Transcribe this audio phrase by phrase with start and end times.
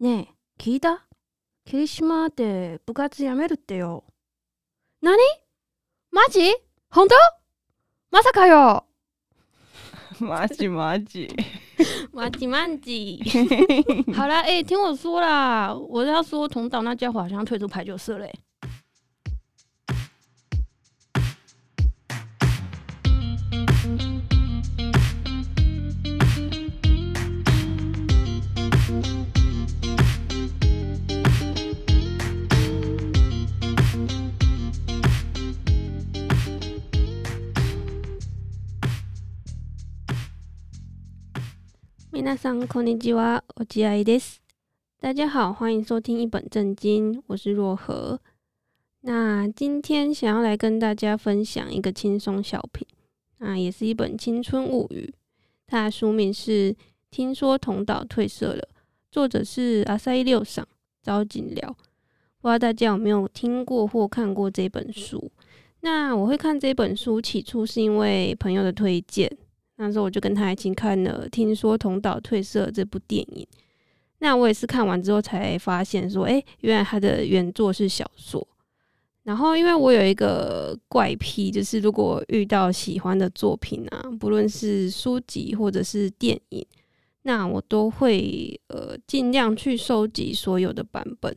[0.00, 1.00] ねえ、闻いた？
[1.66, 4.04] 雾岛で部活やめるってよ。
[5.02, 5.16] 何？
[6.12, 6.54] マジ？
[6.88, 7.16] 本当？
[8.12, 8.84] まさか哟！
[10.20, 11.28] 麻吉麻吉，
[12.12, 13.20] 麻吉麻吉。
[14.14, 18.32] 好啦，哎、欸，听我说啦，我要说同岛那家伙好像退出排球社嘞。
[42.17, 44.37] 皆さんこんにちは，我是爱です。
[44.99, 48.19] 大家好，欢迎收听一本正经，我是若何。
[49.01, 52.87] 那今天想要来跟大家分享一个轻松小品，
[53.39, 55.13] 那也是一本青春物语。
[55.67, 56.73] 它的书名是《
[57.09, 58.61] 听说同岛退社了》，
[59.11, 60.67] 作者是阿塞六赏
[61.01, 61.75] 朝井辽。
[62.39, 65.31] 不知道大家有没有听过或看过这本书？
[65.81, 69.37] 那我会看这本书，起初是因为朋友的推荐。
[69.80, 73.46] 那时候我就跟他一起看了《听说同岛退社》这部电影。
[74.18, 78.44] 那我也是看完之后才发现说，诶，原来他的原作是小说。
[79.22, 86.66] 然后因为我有一个怪癖，就是如果遇到喜欢的作品啊，不论是书籍或者是电影，
[87.22, 91.32] 那我都会呃尽量去收集所有的版本。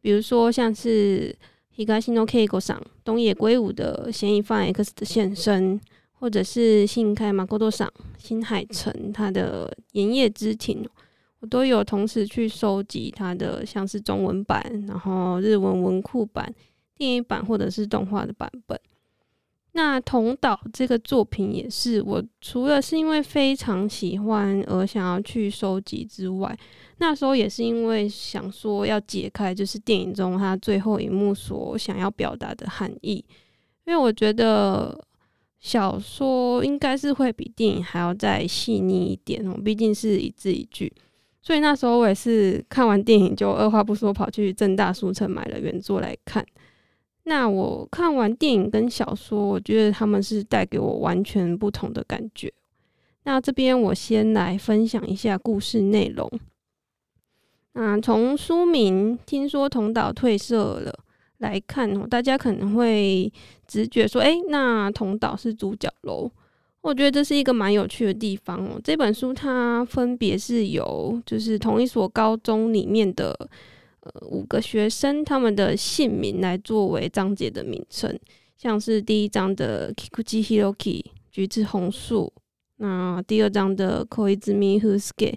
[0.00, 1.32] 比如说像是
[1.76, 5.78] 东野圭吾さん东野圭吾的《嫌疑犯 X 的现身》。
[6.20, 7.88] 或者是新开马沟多赏
[8.18, 10.82] 新海诚他的《盐业之庭》，
[11.38, 16.52] 我都有同时去收集他的，像是中文版，然后日文文库版、
[16.96, 18.78] 电影版或者是动画的版本。
[19.72, 26.58] 那同岛这个作品也是，我除了是因为非常喜欢而想要去收集之外，
[26.96, 33.24] 那时候也是因为想说要解开，就是电影中他最后一幕所想要表达的含义，
[33.86, 34.98] 因为我觉得。
[35.60, 40.92] 小说应该是会比电影还要再细腻一点哦，毕竟是一字一句。
[41.42, 46.44] 所以那时候我也是看完电影就二话不说跑去正大书城买了原作来看。
[47.24, 52.52] 那我看完电影跟小说，我觉得他们是带给我完全不同的感觉。
[53.24, 56.30] 那这边我先来分享一下故事内容。
[57.72, 61.04] 那从书名听说同岛褪色了。
[61.38, 63.32] 来看哦，大家可能会
[63.66, 66.30] 直觉说，诶，那同岛是主角喽。
[66.80, 68.80] 我觉得这是一个蛮有趣的地方哦。
[68.82, 73.36] 这本书它分别是由就是同一所高中里面的
[74.00, 78.18] 呃五个学生他们的姓名来作为章节的名称，
[78.56, 82.32] 像是第一章的 Kikuchi Hiroki 橘子红树，
[82.76, 85.34] 那第二章的 Koizumi Fusuke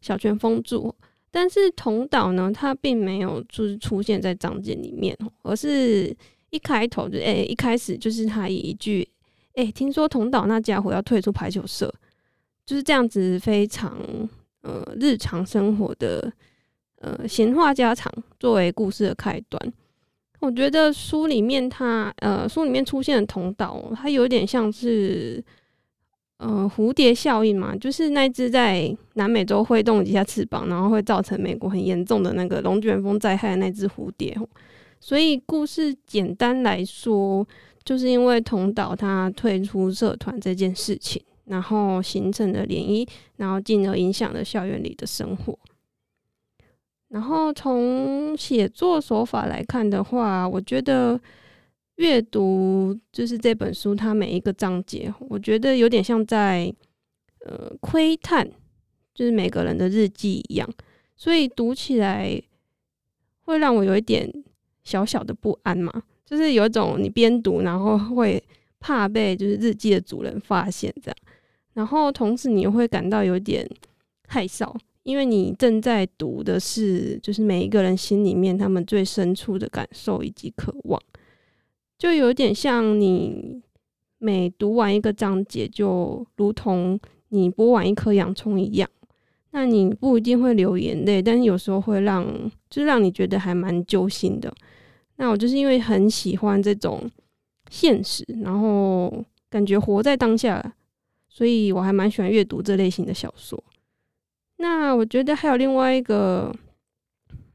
[0.00, 0.94] 小泉丰助。
[1.30, 6.16] 但是同岛呢，它并没有就是出现在章节里面，而是
[6.50, 9.06] 一开头就诶、一开始就是他以一句
[9.54, 11.92] 诶、听说同岛那家伙要退出排球社，
[12.64, 13.96] 就是这样子非常
[14.62, 16.32] 呃日常生活的
[17.00, 19.72] 呃闲话家常作为故事的开端。
[20.40, 25.44] 我觉得书里面它呃书里面出现的同岛，它有点像是。
[26.38, 34.38] 呃，蝴蝶效应嘛，就是那只在南美洲挥动几下翅膀，然后会造成美国很严重的那个龙卷风灾害的那只蝴蝶。
[35.00, 37.44] 所以故事简单来说，
[37.82, 45.58] 就是因为同岛他退出社团这件事情，然后形成了涟漪，然后进而影响了校园里的生活。
[47.08, 51.20] 然后从写作手法来看的话，我觉得。
[51.98, 56.72] 阅读就是这本书，它每一个章节，我觉得有点像在
[57.44, 58.48] 呃窥探，
[59.12, 60.68] 就是每个人的日记一样，
[61.16, 62.40] 所以读起来
[63.42, 64.32] 会让我有一点
[64.84, 65.92] 小小的不安嘛，
[66.24, 68.40] 就是有一种你边读，然后会
[68.78, 71.16] 怕被就是日记的主人发现这样，
[71.72, 73.68] 然后同时你又会感到有点
[74.28, 74.72] 害臊，
[75.02, 81.02] 因为你正在读的是就是每一个人心里面他们最深处的感受以及渴望。
[81.98, 83.60] 就有点像你
[84.18, 86.98] 每读完一个章节，就如同
[87.30, 88.88] 你剥完一颗洋葱一样。
[89.50, 92.24] 那你不一定会流眼泪，但是有时候会让，
[92.70, 94.54] 就是让你觉得还蛮揪心的。
[95.16, 97.10] 那我就是因为很喜欢这种
[97.68, 100.74] 现实，然后感觉活在当下，
[101.28, 103.60] 所以我还蛮喜欢阅读这类型的小说。
[104.58, 106.54] 那我觉得还有另外一个。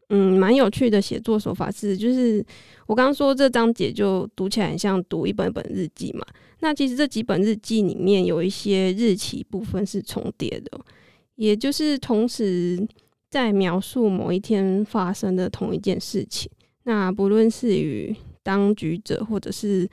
[0.09, 2.45] 嗯，蛮有趣的写作手法是，就是
[2.87, 6.25] 我刚刚说这章节就读起来很像读一本本日记嘛。
[6.59, 10.79] 那其实这几本日记里面有一些日期部分是重叠的，
[11.35, 12.87] 也就是同时
[13.29, 16.49] 在描述某一天发生的同一件事情。
[16.83, 19.89] 那不论是与当局者，或者是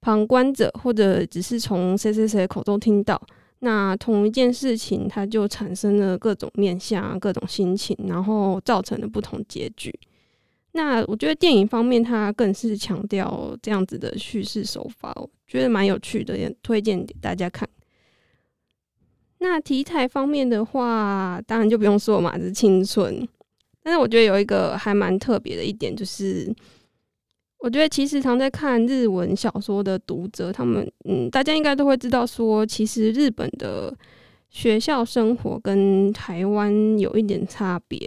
[0.00, 3.20] 旁观者，或者只是从谁谁谁口中听到，
[3.60, 9.92] 那同一件事情，它就产生了各种面向、各种心情，然后造成了不同结局。
[10.72, 17.68] 那我觉得电影方面，它更是强调这样子的叙事手法，我觉得蛮有趣的，也推荐给大家看。
[19.38, 23.26] 那题材方面的话，当然就不用说嘛，是青春。
[23.82, 26.54] 但是我觉得有一个还蛮特别的一点，就是
[27.58, 33.92] 我觉得其实常在看日文小说的读者，他们嗯，大家应该都会知道说，其实日本的
[34.48, 37.98] 学校生活跟台湾有一点差别。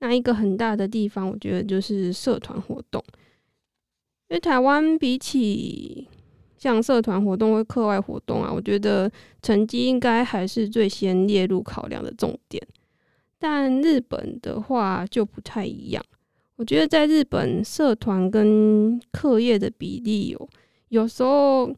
[0.00, 3.02] 那一个很大的地方，我觉得就是社团活动，
[4.28, 6.06] 因为台湾比起
[6.58, 9.10] 像社团活动或课外活动啊，我觉得
[9.40, 12.62] 成绩应该还是最先列入考量的重点。
[13.38, 16.04] 但日本的话就不太一样，
[16.56, 20.48] 我觉得在日本社团跟课业的比例有
[20.88, 21.70] 有时候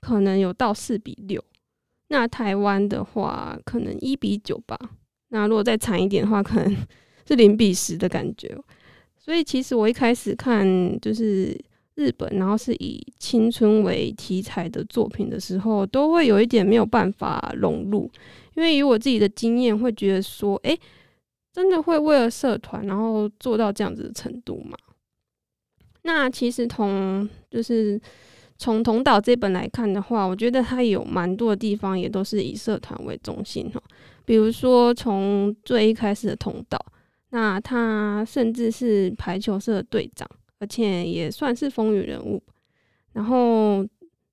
[0.00, 1.42] 可能有到四比六，
[2.08, 4.78] 那台湾的话可能一比九吧。
[5.28, 6.76] 那如果再惨一点的话，可能
[7.26, 8.56] 是零比十的感觉。
[9.18, 10.66] 所以其实我一开始看
[11.00, 11.58] 就是
[11.94, 18.10] 日本，然后是以青春为题材的作品的时候，都会有一点没有办法融入。
[18.54, 20.78] 因为以我自己的经验，会觉得说，诶，
[21.54, 24.76] 真的会为了社团，然后做到这样子的程度吗？
[26.02, 27.98] 那其实从就是
[28.58, 33.80] 从同岛这本来看的话，我觉得它有蛮多的地方也都是以社团为中心哈。
[34.24, 36.78] 比如说从最一开始的同岛，
[37.30, 40.28] 那他甚至是排球社的队长，
[40.58, 42.42] 而且也算是风云人物。
[43.12, 43.86] 然后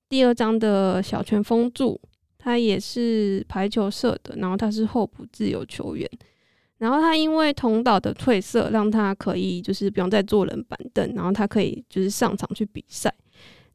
[0.10, 2.02] 第二章的小泉风柱。
[2.44, 6.10] 他也是排球社的，然后他是候补自由球员，
[6.82, 13.14] 然后他因为同岛的褪色，让他可以就是不用再坐冷板凳，然后他可以就是上场去比赛。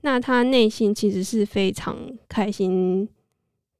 [0.00, 1.96] 那他内心其实是非常
[2.28, 3.08] 开心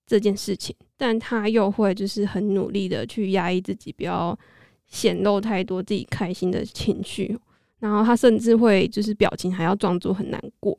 [0.06, 4.38] 这件事情，但他又会就是很努力的去压抑自己，不要
[4.87, 7.37] 显露太多自己开心的情绪，
[7.81, 10.79] 然后他甚至会就是表情还要装作很难过。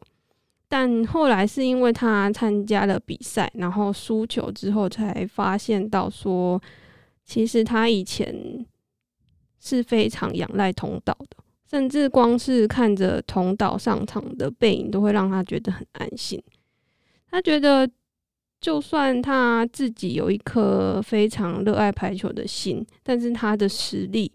[0.70, 6.62] 但后来是因为他参加了比赛，然后输球之后，才发现到说，
[7.28, 8.66] 其实他以前
[9.60, 11.38] 是非常仰赖桐岛的，
[11.70, 16.42] 甚至光是看着桐岛上场的背影，都会让他觉得很安心。
[17.30, 17.88] 他觉得，
[18.62, 24.32] 就算他自己有一颗非常热爱排球的心，但是他的实力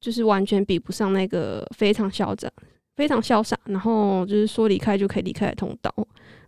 [0.00, 2.52] 就是完全比不上那个非常嚣张。
[2.96, 5.94] 非常潇洒，然后就是说离开就可以离开的桐岛。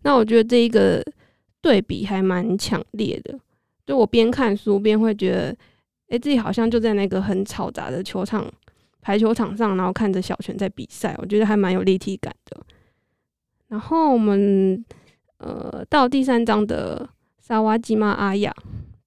[0.03, 1.01] 那我觉得这一个
[1.61, 3.39] 对比还蛮强烈的。
[3.87, 5.57] 就我边看书边会觉得，
[6.09, 8.51] 哎、自己好像就在那个很嘈杂的球场、
[9.01, 12.61] 排球场上，然后看着小泉在比赛，我觉得还蛮有立体感的。
[13.69, 14.85] 然后我们
[15.39, 18.55] 呃到第三章的萨瓦吉玛阿雅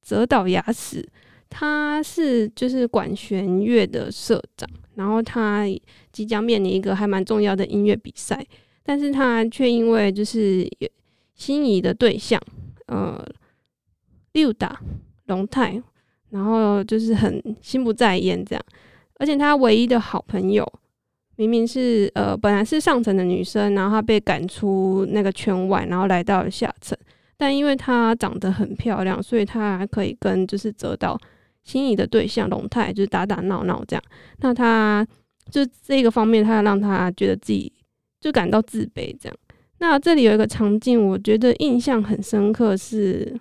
[0.02, 1.08] 泽岛雅史，
[1.50, 4.70] 他是就是管弦乐的社长。
[4.96, 5.66] 然后他
[6.12, 8.46] 即将面临一个还蛮重要的音乐比赛，
[8.84, 10.70] 但是他却因为就是
[11.34, 12.40] 心仪的对象，
[12.86, 13.20] 呃，
[14.34, 14.80] 六打
[15.28, 15.82] 龙太，
[16.30, 18.64] 然后就是很心不在焉这样。
[19.16, 20.68] 而且他唯一的好朋友
[21.36, 26.98] 明明是呃本来是上层的女生，然后她被赶出那个圈外，然后来到了下层。
[27.38, 31.18] 但因为她长得很漂亮，所以她还可以跟就是泽岛。
[31.64, 34.04] 心仪的对象龙太就是打打闹闹这样，
[34.40, 35.08] 那她
[35.50, 37.72] 就这个方面，她要让她觉得自己
[38.20, 39.38] 就感到自卑这样。
[39.78, 43.34] 那这里有一个场景，我觉得印象很深刻，是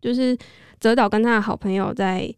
[0.00, 0.36] 就是
[0.80, 2.32] 泽导跟他的好朋友在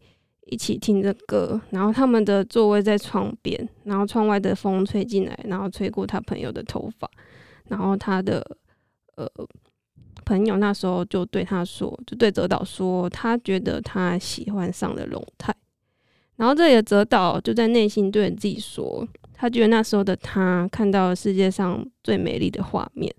[0.47, 7.09] 一起听着歌，然后他们的座位在窗边，然后窗外的风吹进来，然后吹过他朋友的头发，
[7.67, 8.45] 然后他的
[9.15, 9.29] 呃。
[10.23, 15.53] 朋友那时候就对他说，就对泽导说，他觉得他喜欢上了龙太。
[16.35, 23.13] 然后这里的泽导就在内心对自己说，他觉得那时候的他看到了世界上最美丽的画面。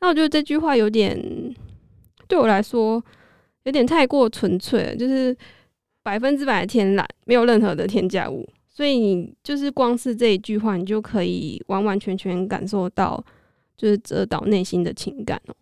[0.00, 1.20] 那我觉得这句话有点
[2.28, 3.02] 对我来说
[3.68, 5.36] 有点太过纯粹，就是
[6.02, 8.48] 百分之百的天然，没有任何的添加物。
[8.66, 13.22] 所以你就是光是这一句话，你就可以完完全全感受到
[13.76, 15.54] 就是泽岛内心的情感哦。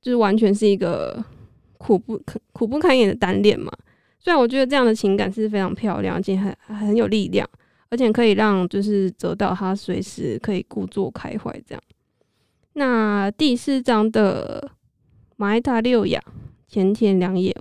[0.00, 1.24] 就是完全是一个
[1.76, 3.72] 苦不可苦不堪言的单恋嘛。
[4.20, 7.48] 虽然我觉得这样的情感是非常漂亮，而且很很有力量，
[7.88, 11.82] 而且可以让就是泽岛他随时可以故作开怀这样。
[12.74, 14.70] 那第四章的
[15.36, 16.22] 前田六亚
[16.72, 17.54] 前田良也，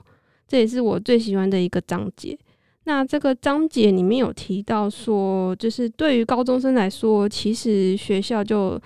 [0.47, 2.37] 这也是我最喜欢的一个章节。
[2.85, 8.81] 那这个章节里面有提到说，就是对于高中生来说，其实学校就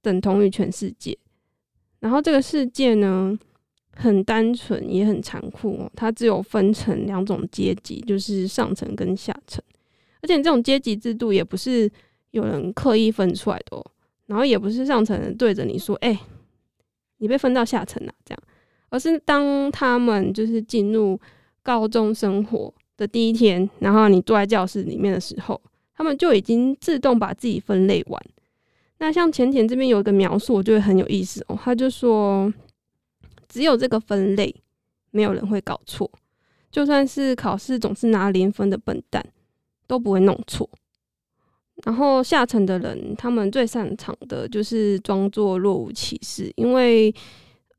[0.00, 1.18] 等同于全世界。
[1.98, 3.36] 然后这个世界呢，
[3.92, 9.60] 很单纯也很残酷哦，它只有分成两种阶级，就是上层跟下层。
[10.22, 11.90] 而且这种阶级制度也不是
[12.30, 13.84] 有人刻意分出来的哦，
[14.26, 16.18] 然后也不是上层人对着你说：“哎，
[17.18, 18.42] 你被分到下层了。”这样，
[18.88, 21.18] 而是当他们就是进入
[21.62, 25.60] 高中生活的第一天，然后你坐在教室里面的时候，
[25.94, 28.22] 他们就已经自动把自己分类完。
[28.98, 31.58] 那像浅浅这边有一个描述，我觉得很有意思哦。
[31.62, 32.52] 他就说，
[33.48, 34.54] 只有这个分类，
[35.10, 36.10] 没有人会搞错，
[36.70, 39.24] 就算是考试总是拿零分的笨蛋。
[39.88, 40.68] 都不会弄错，
[41.84, 47.14] 然后下层的人，他们最擅长的就是装作若无其事，因为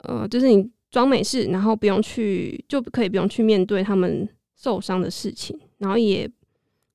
[0.04, 6.30] 呃，就是你装美事，然后不用去，就可以不用去面对他们受伤的事情，然后也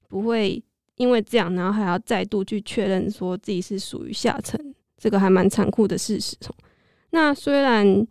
[0.08, 0.62] 不会
[0.96, 6.36] 因为这样，然后还要再度去确认说自己是属于下层，这个还蛮残酷的事实。
[7.10, 8.06] 那虽然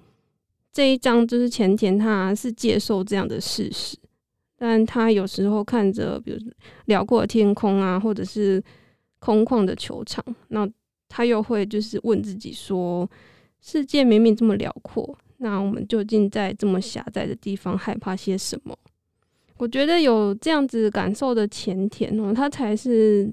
[0.71, 3.97] 这一章就是前田，他是接受这样的事实。
[4.63, 6.38] 但他有时候看着，比如
[6.85, 8.63] 辽阔天空啊，或者是
[9.17, 10.69] 空旷的球场，那
[11.09, 13.09] 他又会就是问自己说：
[13.59, 18.77] 世界明明这么辽阔，那我们究竟在这么狭窄的地方害怕些什么？
[19.57, 23.31] 我觉得有这样子感受的前田哦，他才是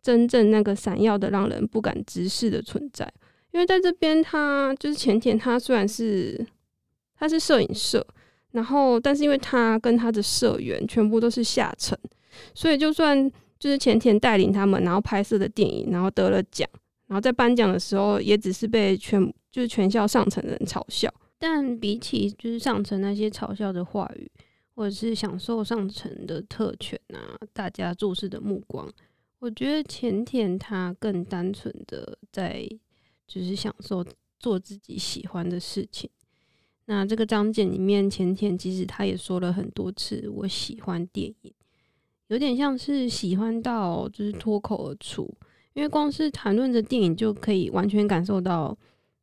[0.00, 3.10] 真正那个闪耀的、让人不敢直视的存在。
[3.50, 6.46] 因为在这边，他就是前田，他虽然是
[7.18, 8.06] 他是摄影社。
[8.52, 11.98] 然后，但是因为他跟他的社员全部都是下层，
[12.54, 16.68] 所以就算就是前田带领他们，然后拍摄的电影，然后得了奖，
[17.06, 21.10] 然后在颁奖的时候，也只是被全就是全校上层的人嘲笑。
[21.42, 24.30] 但比起就是上层那些嘲笑的话语，
[24.76, 28.88] 或者是享受上层的特权啊，大家注视的目光，
[29.40, 32.64] 我觉得浅田他更单纯的在
[33.26, 34.06] 就是享受
[34.38, 36.08] 做自己喜欢的事情。
[36.84, 41.52] 那这个章节里面，浅田其实他也说了很多次，我喜欢电影，
[42.28, 45.28] 有点像是喜欢到就是脱口而出，
[45.74, 48.78] 因为光是谈论着电影就可以完全感受到，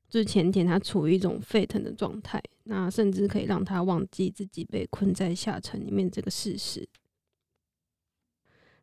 [0.09, 6.87] 就是浅田他处于一种沸腾的状态，那甚至可以让他忘记自己被困在下层里面这个事实。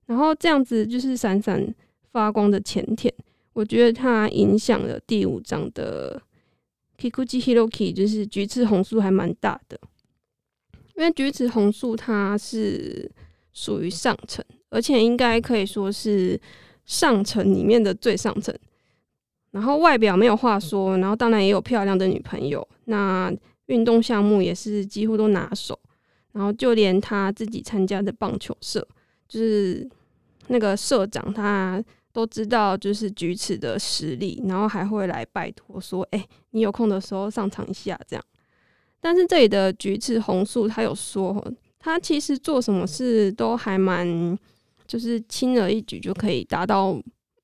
[0.07, 1.75] 然后这样子就是闪闪
[2.13, 3.13] 发光的浅田，
[3.53, 6.23] 我觉得他影响了第五章的。
[6.99, 9.79] Kikuchi Hiroki 就是菊池红树还蛮大的，
[10.95, 13.13] 因为菊池红树它是
[13.53, 16.41] 属于上层，而且应该可以说是
[16.87, 18.59] 上层里面的最上层。
[19.51, 23.33] 然后外表没有话说，然后当然也有漂亮的女朋友，那
[23.67, 25.79] 运动项目也是几乎都拿手。
[26.33, 28.87] 然后就连他自己参加的棒球社，
[29.29, 29.89] 就是
[30.49, 31.83] 那个社长他。
[32.13, 38.25] 都知道就是菊池的实力，然后还会来拜托说：“哎、你有空的时候上场一下。”这样。
[39.03, 41.47] 但是这里的菊池红树他有说，
[41.79, 44.39] 他其实做什么事都还蛮，
[44.87, 46.93] 就是轻而易举就可以达到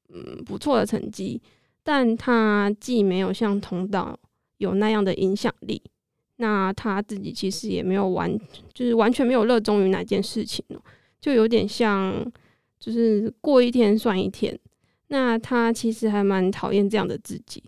[0.09, 1.39] 嗯不错的成绩，
[1.83, 4.19] 但他既没有像同道
[4.59, 5.83] 有那样的影响力，
[6.37, 8.39] 那他自己其实也没有完，
[8.73, 10.65] 就是完全没有热衷于哪件事情，
[11.21, 12.25] 就有点像。
[12.85, 14.59] 就是过一天算一天，
[15.07, 17.63] 那他其实还蛮讨厌这样的自己，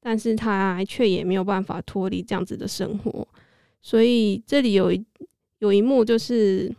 [0.00, 3.28] 但是他却也没有办法脱离这样子的生活。
[3.82, 5.04] 所以这里有一
[5.58, 6.74] 有一幕就是，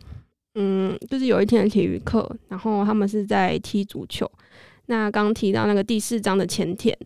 [0.56, 4.28] 嗯，就是有一天的体育课，然后他们是在踢足球。
[4.86, 6.96] 那刚提到那个第四章的前田，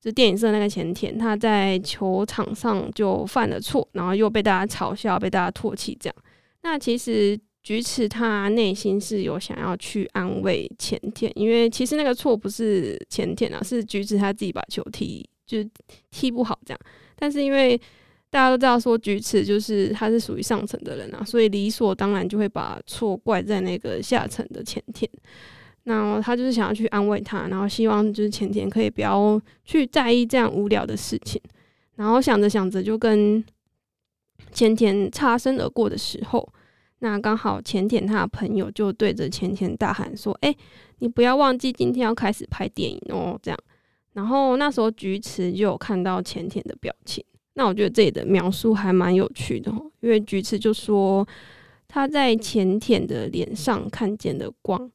[0.00, 6.16] 就电影社那个前田，他在球场上就犯了错，然后又被大家嘲笑，被大家唾弃，这样。
[6.62, 7.38] 那其实。
[7.64, 15.64] 菊池他内心是有想要去安慰前田，因为其实那个错不是前田啊，是菊池他自己把球踢就
[16.10, 16.80] 踢不好这样。
[17.16, 17.74] 但是因为
[18.28, 25.10] 大家都知道说菊池就是他是属于上层的人啊，所以理所当然就会把错怪在那个下层的前田。
[25.84, 31.40] 那他就是想要去安慰他，然后希望就是浅田可以不要去在意这样无聊的事情。
[31.96, 33.44] 然后想着想着就跟
[34.52, 36.48] 浅田擦身而过的时候。
[37.00, 40.54] 那刚好浅田他的朋友就对着浅田大喊说：“哎、
[41.00, 43.58] 你不要忘记今天要开始拍电影哦。”这样，
[44.14, 47.22] 然后那时候菊池就有看到浅田的表情。
[47.54, 51.26] 那我觉得这里的描述还蛮有趣的哦，因为菊池就说
[51.86, 54.90] 他在浅田的脸上看见的光，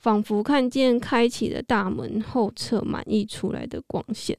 [0.00, 4.36] 仿佛看见开启的大门后侧满溢出来的光线。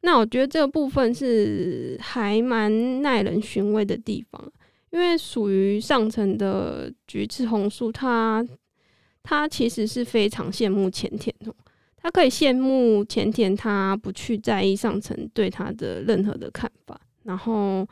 [0.00, 4.52] 那我觉得这个部分是还蛮耐人寻味的地方。
[4.90, 8.44] 因为属于上层的橘子红树，它
[9.22, 11.54] 它其实是非常羡慕前田的，
[11.96, 17.86] 他可以羡慕前田，他不去在意上层对他的任何的看法，然后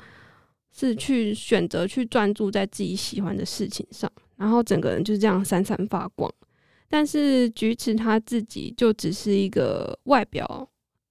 [0.73, 6.29] 是去选择去专注在自己喜欢的事情上，然后整个人就是这样闪闪发光。
[6.89, 10.69] 但是菊池他自己就只是一个外表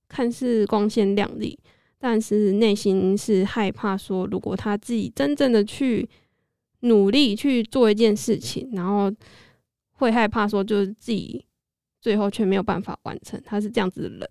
[0.07, 1.57] 看似光鲜亮丽。
[1.99, 6.07] 但是内心是害怕，说如果他自己真正的去
[6.81, 9.11] 努力去做一件事情，然后
[9.93, 11.43] 会害怕说，就是自己
[11.99, 13.41] 最后却没有办法完成。
[13.43, 14.29] 他是这样子的人。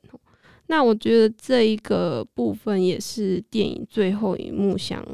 [0.69, 5.05] 那我觉得这一个部分也是电影最后一幕想，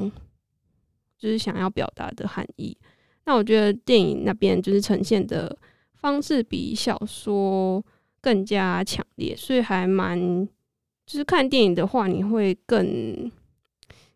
[1.17, 2.77] 就是想要表达的含义。
[3.25, 5.57] 那我觉得电影那边就是呈现的
[6.03, 7.81] 方式比小说
[8.21, 10.47] 更加强烈，所以还蛮。
[11.05, 13.29] 就是看电影的话，你会更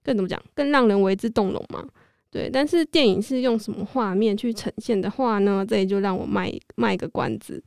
[0.01, 1.85] 更怎么讲，更让人为之动容嘛？
[2.31, 2.49] 对。
[2.49, 5.65] 但是电影是用什么画面去呈现的话呢？
[5.67, 7.61] 这里就让我卖卖个关子。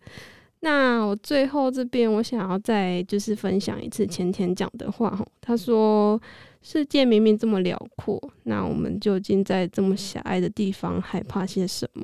[0.61, 5.23] 那我最后这边，我想要再就是分享一次前田讲的话哈。
[5.43, 6.19] 他说
[6.63, 12.03] ：“世界明明这么辽阔，那我们究竟在这么狭隘的地方害怕些什么？”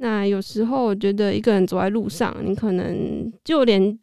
[0.00, 3.98] 那有时候我觉得一个人走在路上，你可能就连。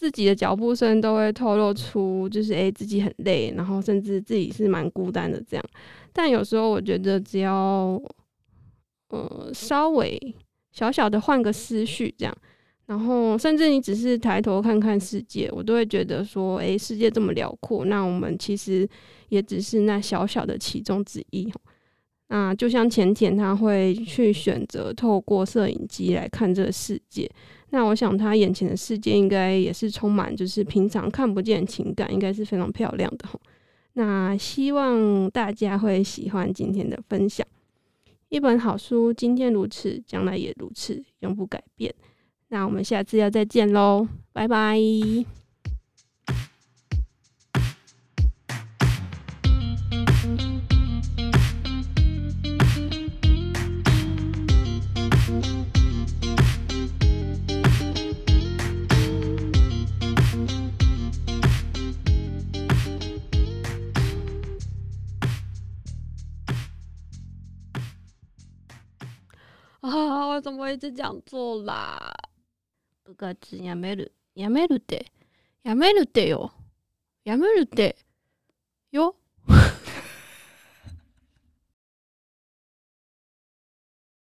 [0.00, 5.64] 自己的脚步声都会透露出，就是诶、自己很累，然后甚至自己是蛮孤单的这样。
[6.12, 8.00] 但有时候我觉得，只要
[9.08, 10.16] 呃稍微
[10.70, 12.32] 小小的换个思绪这样，
[12.86, 18.88] 然后甚至你只是抬头看看世界，我都会觉得说，诶、世界这么辽阔，那我们其实
[19.30, 21.52] 也只是那小小的其中之一。
[22.28, 27.30] 那就像前田他会去选择透过摄影机来看这个世界。
[27.70, 33.28] 那我想他眼前的世界应该也是充满，就是平常看不见情感，应该是非常漂亮的。
[33.94, 37.46] 那希望大家会喜欢今天的分享。
[38.28, 41.92] 一本好书，今天如此，将来也如此，永不改变。
[42.48, 44.78] 那我们下次要再见喽，拜拜。
[70.68, 72.14] 我一直这样做啦？
[73.02, 75.10] 部活やめる、やめるって、
[75.62, 76.52] やめるってよ、
[77.24, 77.96] やめるって
[78.90, 79.16] よ。